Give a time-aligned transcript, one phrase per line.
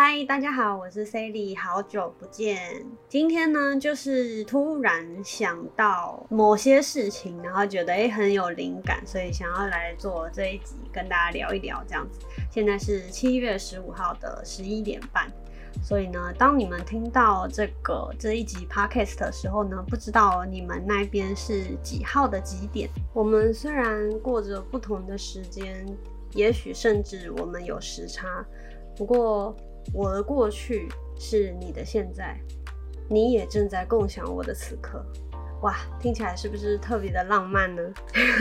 [0.00, 2.86] 嗨，大家好，我是 Sally，好久不见。
[3.08, 12.20] 今天呢，就是突然想到某些事情，然后觉得诶很有灵感，所以想要来做这一集，跟大家聊一聊这样子。
[12.48, 15.28] 现在是七月十五号的十一点半，
[15.82, 22.88] 所以呢，当你们听到这个这一集 Podcast 的时候呢，不知道你们那边是几号的几点？
[23.12, 25.84] 我们虽然过着不同的时间，
[26.34, 28.46] 也许甚至我们有时差，
[28.96, 29.56] 不过。
[29.92, 32.38] 我的过去是你的现在，
[33.08, 35.04] 你也正在共享我的此刻。
[35.62, 37.82] 哇，听起来是不是特别的浪漫呢？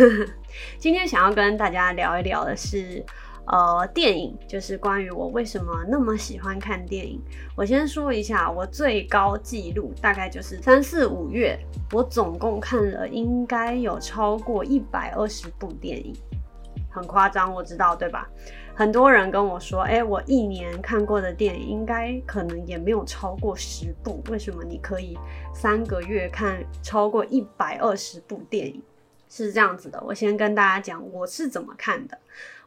[0.78, 3.04] 今天想要跟大家聊一聊的是，
[3.48, 7.20] 呃，电影，就是关于我为什么那么喜欢看电影。
[7.56, 11.58] 我先说一下，我最高纪录大概就是三四五月，
[11.92, 16.16] 我总共看了应该有超过一百二十部电影，
[16.92, 18.30] 很夸张，我知道，对吧？
[18.78, 24.22] 很多人跟我说：“哎，我一年看过的电影应该可能也没有超过十部。
[24.30, 25.18] 为什么你可以
[25.52, 28.80] 三个月看超过一百二十部电影？
[29.30, 32.16] 是这样子的，我先跟大家讲我是怎么看的。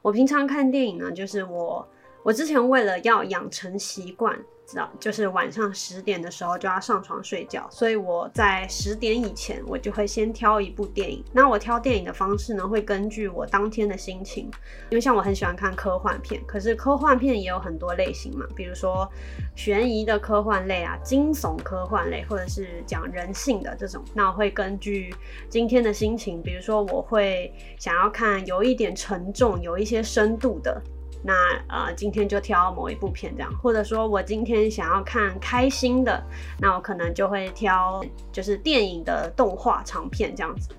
[0.03, 1.89] 我平常看电影呢，就是我
[2.25, 4.37] 我之前为了要养成习惯。”
[4.71, 11.25] 知道，就是晚上十点的时候就要上床睡觉，所以我在十点以前，我就会先挑一部电影。
[11.33, 14.49] 那我挑电影的方式呢，会根据我当天的心情，
[14.91, 19.11] 因为像我很喜欢看科幻片，可是科幻片也有很多类型嘛，比如说
[19.57, 24.05] 悬疑的科幻类啊，惊悚科幻类，或者是讲人性的这种。
[24.15, 25.13] 那我会根据
[25.49, 30.81] 今天的心情，比如说我会想要看有一点沉重、有一些深度的。
[31.23, 31.35] 那
[31.69, 36.23] 呃，今天就挑某一部片这样，或者说我今天想要看开心的，
[36.59, 40.71] 那我可能就会挑就是电影的动画长片这样子。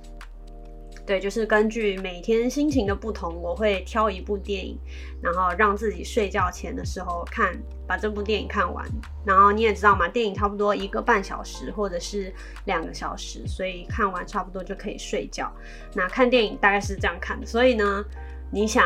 [1.06, 4.78] 对，就是根据每天心情的不同，我会挑一部电影，
[5.22, 7.56] 然后让自己睡觉前的时候看，
[7.88, 8.86] 把这部电影看完。
[9.26, 12.34] 然后你也知道嘛，电影差不多一个半小时或者是
[12.66, 15.52] 两个小时，所以看完差不多就可以睡觉。
[15.94, 18.04] 那看电影大概是这样看的，所以呢，
[18.52, 18.84] 你想。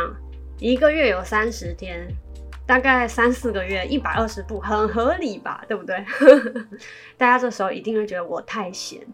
[0.60, 2.08] 一个月有三十天，
[2.66, 5.64] 大概三四个月，一百二十步，很合理吧？
[5.68, 5.96] 对不对？
[7.18, 9.06] 大家这时候一定会觉得我太闲。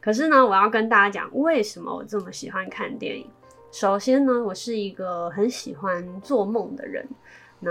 [0.00, 3.26] 可是呢，我要跟大家讲，为什么我这么喜欢看电影。
[3.72, 7.08] 首先呢，我是一个很喜欢做梦的人。
[7.60, 7.70] 那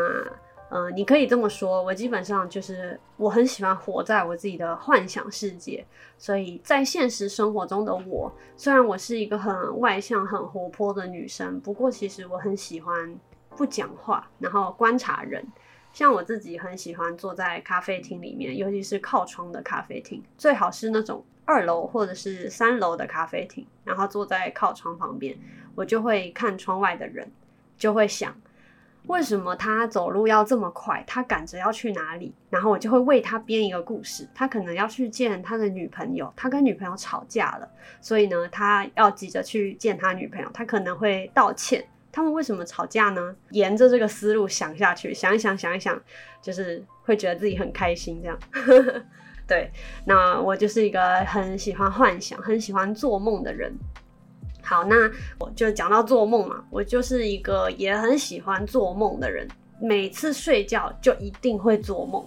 [0.70, 5.86] 呃，你可以这么说，我基本上就是我很喜欢活在我自己的幻想世界。
[6.18, 13.18] 所以在现实生活中的我，虽然我是一个很外向、很活泼的女生，不过其实我很喜欢
[13.56, 15.46] 不讲话，然后观察人。
[15.92, 25.36] 像我自己很喜欢坐在咖啡厅里面，尤其是靠窗的咖啡厅，最好是那种二楼或者是三楼的咖啡厅，然后坐在靠窗旁边，
[25.74, 27.32] 我就会看窗外的人，
[27.76, 28.36] 就会想。
[29.10, 31.04] 为什么他走路要这么快？
[31.08, 32.32] 他赶着要去哪里？
[32.48, 34.30] 然后我就会为他编一个故事。
[34.36, 37.68] 他可能要去见他的女朋友，他跟女朋友吵架了，
[38.00, 40.48] 所以呢，他要急着去见他女朋友。
[40.54, 41.84] 他可能会道歉。
[42.12, 43.36] 他们为什么吵架呢？
[43.50, 46.00] 沿着这个思路想下去，想一想，想一想，
[46.40, 48.22] 就是会觉得自己很开心。
[48.22, 48.40] 这样，
[49.48, 49.72] 对。
[50.06, 53.76] 那我就是一个很喜欢幻想、很喜欢做梦的人。
[54.70, 54.96] 好，那
[55.40, 59.48] 我就讲到做梦嘛，我就是一个也很喜欢做梦的人，
[59.82, 62.24] 每次睡觉就一定会做梦。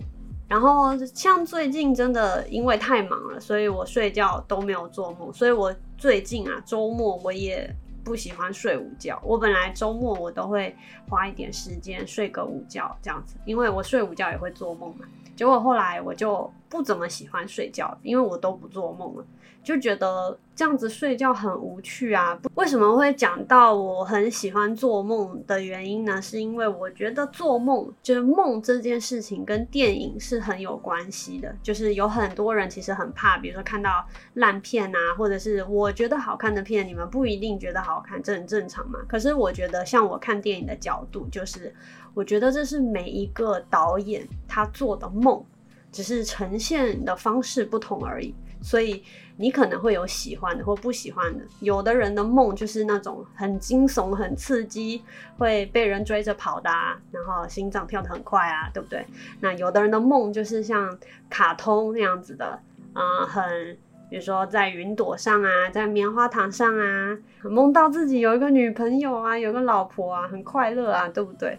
[0.49, 5.33] 然后像最近真的因为太忙了，所以我睡觉都没有做梦。
[5.33, 9.23] 所以我最近啊，周末我也不喜欢睡午觉。
[9.25, 10.75] 我本来周末我都会
[11.09, 15.07] 花一点时间睡个午觉这样子，因为我睡午觉也会做梦嘛。
[15.37, 19.25] 结果后来我就不怎么喜欢睡觉，因为我都不做梦了。
[19.63, 22.37] 就觉得这样子睡觉很无趣啊！
[22.57, 26.21] 为什么会讲到我很喜欢做梦的原因呢？
[26.21, 31.55] 是因为我觉得做梦就是梦这件事情跟电影是很有关系的。
[31.63, 38.99] 就是有很多人其实很怕，比如说看到烂片啊，或者是我觉得好看的片，你们不一定觉得好看，这很正常嘛。
[39.09, 41.73] 可是我觉得，像我看电影的角度，就是
[42.15, 45.45] 我觉得这是每一个导演他做的梦，
[45.93, 48.35] 只是呈现的方式不同而已。
[48.63, 49.03] 所以
[49.37, 51.45] 你可能会有喜欢的或不喜欢的。
[51.61, 55.03] 有的人的梦就是那种很惊悚、很刺激，
[55.37, 56.71] 会被人追着跑的，
[57.11, 59.05] 然后心脏跳得很快啊，对不对？
[59.41, 60.97] 那有的人的梦就是像
[61.29, 62.61] 卡通那样子的，
[62.93, 63.77] 啊，很
[64.09, 71.59] 比如说在云朵上啊，在棉花糖上啊，梦到自己有一个女朋友啊，有个老婆啊，很快乐啊，对不对？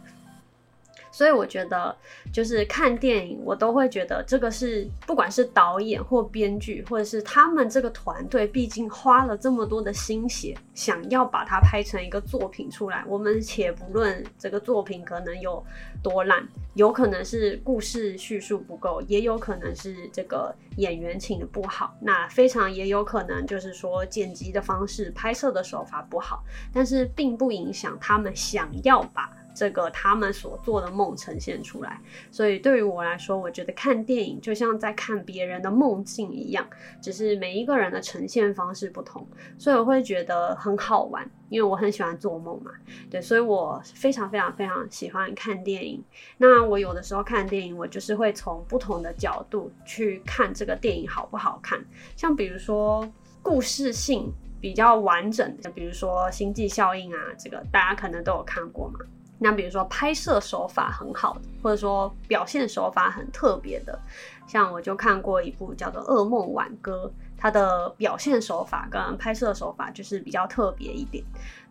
[1.13, 1.95] 所以我觉得，
[2.33, 13.05] 就是看电影，我都会觉得这个是，不管是导演或编剧，或者是他们这个团队，毕竟花了这么多的心血，想要把它拍成一个作品出来。
[13.07, 15.63] 我们且不论这个作品可能有
[16.01, 16.43] 多烂，
[16.73, 26.43] 有可能是故事叙述不够，也有可能是这个演员请的不好，那非常也有可能就是说剪辑的方式、拍摄的手法不好，
[26.73, 29.31] 但是并不影响他们想要把。
[29.53, 32.01] 这个他们所做的梦呈现出来，
[32.31, 36.67] 所以对于我来说，我觉得看电影就像在看别人的梦境一样，
[37.01, 39.27] 只是每一个人的呈现方式不同，
[39.57, 42.71] 所以我会觉得很好玩，因为我很喜欢做梦嘛。
[43.09, 46.03] 对，所以我非常非常非常喜欢看电影。
[46.37, 51.83] 那我有的时候看电影，我就是会从不同的角度去看这个电影好不好看，
[52.15, 53.07] 像比如说
[53.41, 58.99] 故事性比较完整的，比如说《星际效应》啊，这个大家可能都有看过嘛。
[59.43, 63.99] 那比如说拍摄手法很好的，或者说表现手法很特别的，
[64.47, 71.21] 像我就看过一部叫做《噩梦挽歌》，它的表现手法跟拍摄手法就是比较特别一点。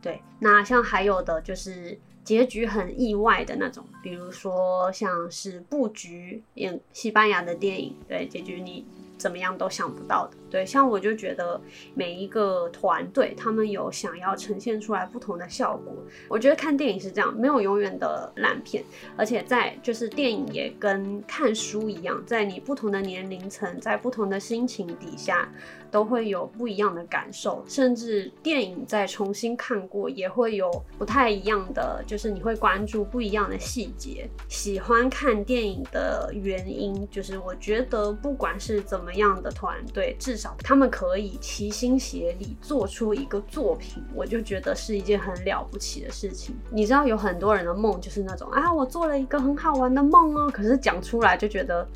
[0.03, 8.85] 对，那像还有的就是结局很意外的那种，比如说像是布局演西班牙的电影，对，结局你。
[9.23, 11.61] 怎么样都想不到的，对，像我就觉得
[11.95, 15.95] 每一个团队他们有想要呈现出来不同的效果。
[16.29, 18.83] 我觉得看电影是这样，没有永远的烂片，
[19.17, 25.49] 而且在就是电影也跟看书一样，在你不同的年龄层，在不同的心情底下，
[25.89, 27.65] 都会有不一样的感受。
[27.69, 34.29] 甚至电影再重新看过，也会有不太一样的，就是你会关注不一样的细节。
[34.49, 39.12] 喜欢看电影的原因，就是我觉得不管是怎么。
[39.15, 46.55] 样的团队，至少他们可以齐心协力做出一个作品，我就觉得是一件很了不起的事情。
[46.71, 51.87] 你知道，有很多人的梦就是那种啊，我做了一个很好玩的梦哦，可是讲出来就觉得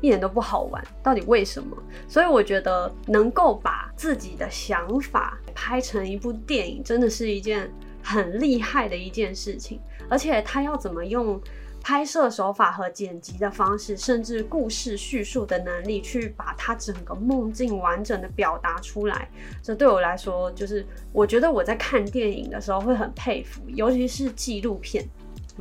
[0.00, 1.76] 一点都不好玩，到底为什么？
[2.08, 7.72] 所以我觉得能够把自己的想法拍成一部电影，真的是一件
[8.02, 11.40] 很厉害的一件事情，而且他要怎么用？
[11.86, 19.30] 拍摄手法和剪辑的方式，甚至故事叙述的能力，去把它整个梦境完整的表达出来，
[19.62, 25.08] 这对我来说，就是我觉得我在看电影的时候会很佩服，尤其是纪录片。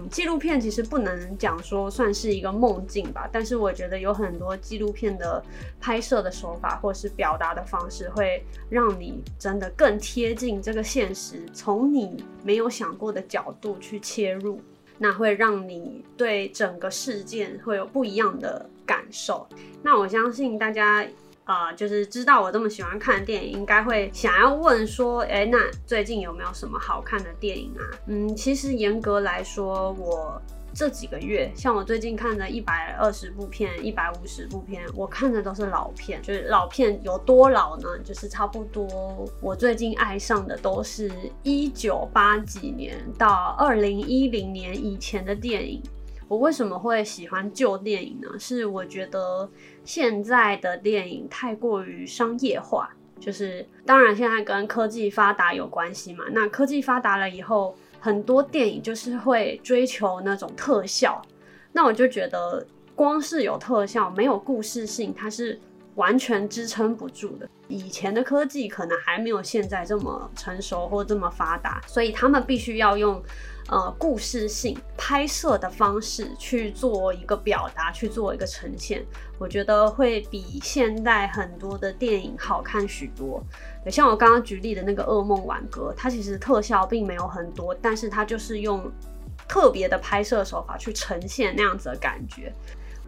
[0.09, 5.41] 纪录片其实不能讲说算是一个梦境吧，但是我觉得有很多纪录片的
[5.79, 14.59] 拍摄的手法或是表达的方式，会让你真的更贴近这个现实，从你没有想过的角度去切入。
[14.97, 19.47] 那会让你对整个事件会有不一样的感受。
[19.83, 21.05] 那我相信大家，
[21.45, 27.83] 呃，就是知道我这么喜欢看的电影，应该会想要问说，哎，那最近有没有什么好看的电影啊？
[28.07, 30.41] 嗯，其实严格来说，我。
[30.75, 36.21] 这几个月，像我最近看的一百二十部片、一百五十部片，我看的都是老片。
[36.21, 37.87] 就是老片有多老呢？
[38.03, 41.09] 就是差不多，我最近爱上的都是
[41.43, 45.81] 一九八几年到二零一零年以前的电影。
[46.27, 48.27] 我为什么会喜欢旧电影呢？
[48.37, 49.49] 是我觉得
[49.85, 56.25] 现在的电影太过于商业化，就是当然现在跟科技发达有关系嘛。
[56.33, 57.77] 那科技发达了以后。
[58.05, 61.19] 很多电影就是会追求那种特效，
[61.71, 62.63] 那我就觉得
[62.93, 65.59] 光是有特效没有故事性，它是
[65.95, 67.49] 完全支撑不住的。
[67.67, 73.19] 以前的科技可能还没有现在这么成熟或这么发达，所以他们必须要用。
[73.67, 79.03] 呃，故事性拍摄的方式去做一个表达，去做一个呈现，
[79.39, 83.43] 我觉得会比现在很多的电影好看许多。
[83.87, 88.91] 像我刚刚举例的那个《噩梦挽歌》，它其实特效并没有很多，但是它就是用
[89.47, 92.53] 特别的拍摄手法去呈现那样子的感觉。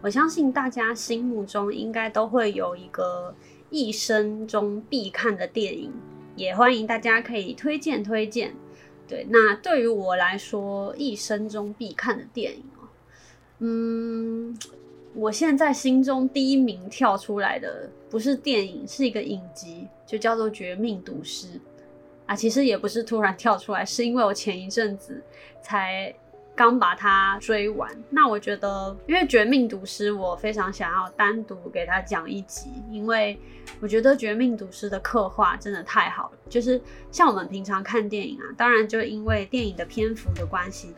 [0.02, 3.32] 我相信大家心目中应该都会有一个
[3.70, 5.92] 一生中必看的电影，
[6.34, 8.52] 也欢迎大家可以推荐推荐。
[9.08, 12.62] 对，那对于我来说，一生中必看的电影，
[13.60, 14.56] 嗯，
[15.14, 21.46] 我现在心中第一名跳出来的不是电影，是一个影集，就叫做《绝命毒师》
[22.26, 22.36] 啊。
[22.36, 25.22] 其实也不是突然跳出来，是因为我前一阵子
[25.62, 26.14] 才。
[26.58, 33.38] 刚把它追完，那我觉得，因为《绝命毒师》，我非常想要单独给他讲一集，因为
[33.80, 36.38] 我觉得《绝命毒师》的刻画真的太好了。
[36.48, 40.92] 就是像我们平常看电影啊，当然就因为电影的篇幅的关系，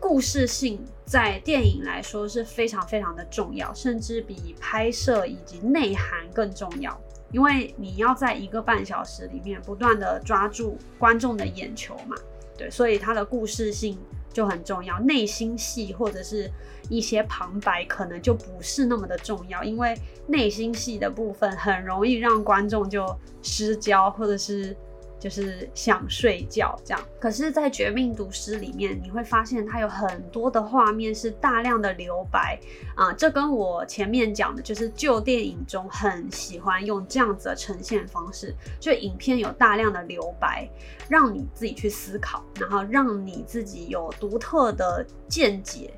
[0.00, 12.16] 故事性在电影来说是非常非常的重要，甚至比拍摄以及内涵更重要，因为你要在一个半小时里面不断的抓住观众的眼球嘛，
[12.58, 13.96] 对，所以它的故事性。
[14.34, 16.50] 就很重要，内心戏或者是
[16.90, 23.06] 一些旁白可能就不是那么的重要，因为内心戏的部分很容易让观众就
[23.42, 24.76] 失焦，或者是。
[25.24, 32.60] 就是想睡觉这样，可是，在《绝命毒师》里面，你会发现它有很多的画面是大量的留白
[32.94, 40.68] 啊，这跟我前面讲的，就是旧电影中很喜欢用这样子的呈现方式，就影片有大量的留白，
[41.08, 45.90] 让你自己去思考，然后让你自己有独特的见解，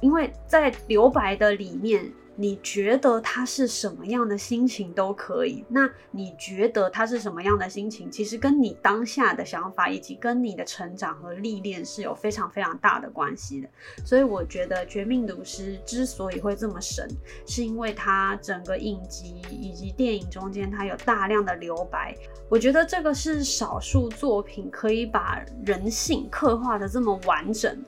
[0.00, 2.12] 因为在留白的里面。
[2.36, 5.64] 你觉得他是什么样的心情都可以。
[5.68, 13.68] 那你觉得他是什么样的心情，其实跟你当下的想法以及跟你的成长和历练是有非常非常大的关系的。
[14.04, 17.08] 所以我觉得《绝命毒师》之所以会这么神，
[17.46, 22.16] 是因为它整个影集以及电影中间它有大量的留白。
[22.48, 27.82] 我觉得这个是少数作品可以把人性刻画的这么完整。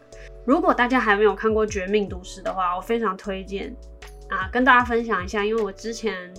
[0.44, 3.74] 如果大家还没有看过《绝命毒师》的话，我非常推荐。
[4.28, 6.32] 啊，跟大家分享一下，因为我之前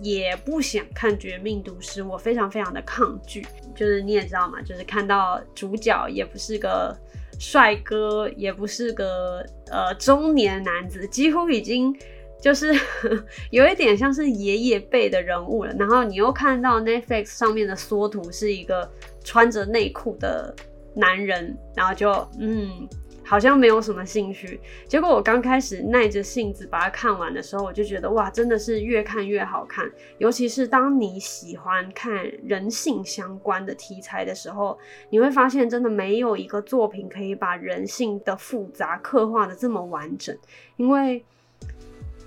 [0.00, 3.46] 也不想看《绝命毒师》，我非常非常的抗拒。
[3.74, 6.96] 就是你也知道嘛，就是看到主角也不是个
[7.38, 11.94] 帅哥，也不是个呃中年男子，几乎已经
[12.40, 12.72] 就是
[13.50, 15.72] 有一点像是爷爷辈的人物了。
[15.78, 18.90] 然后你又看到 Netflix 上面的缩图是一个
[19.22, 20.54] 穿着内裤的
[20.94, 22.10] 男人，然后就
[22.40, 22.88] 嗯。
[23.26, 29.90] 好像没有什么兴趣，结果我刚开始耐着性子把它看完的时候，我就觉得哇，真的是越看越好看。
[30.18, 34.78] 尤其是当你喜欢看人性相关的题材的时候，
[35.08, 40.36] 你会发现真的没有一个作品可以把人性的复杂刻画的这么完整。
[40.76, 41.24] 因为，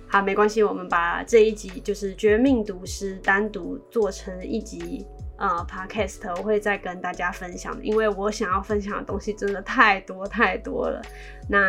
[0.07, 5.05] 好没关系，我们把这一集就是《绝命毒师》单独做成一集。
[5.37, 11.01] 呃，Podcast 我会再跟大家分享，因为我想要分享的东西真的太多太多了。
[11.49, 11.59] 那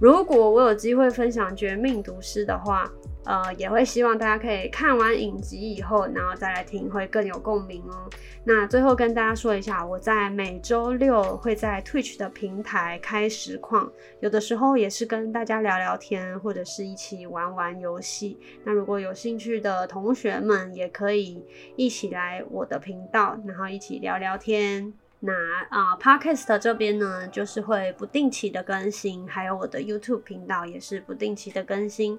[0.00, 2.90] 如果我有机会分享《绝命毒师》的话，
[3.24, 8.08] 呃，也会希望大家可以看完影集以后，然后再来听，会更有共鸣哦。
[8.44, 18.38] 那最后跟大家说一下，我在每周六会在 Twitch 的平台开实况，有的时候也是跟大家聊聊天，或者是一起玩玩游戏。
[18.64, 21.44] 那如果有兴趣的同学们，也可以
[21.76, 24.92] 一起来我的频道，然后一起聊聊天。
[25.22, 25.32] 那
[25.68, 32.18] 啊，Podcast 这边呢，就是会不定期的更新，还有我的 YouTube 频道也是不定期的更新。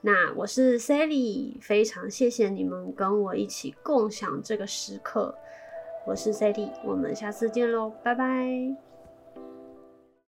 [0.00, 5.34] 那我是 Sally，非常谢谢你们跟我一起共享这个时刻。
[6.06, 8.87] 我是 Sally，我们下次见喽，拜拜。